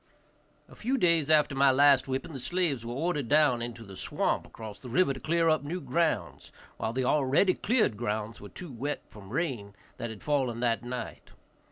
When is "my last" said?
1.53-2.07